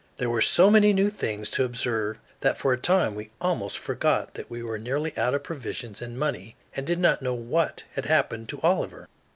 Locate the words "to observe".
1.51-2.17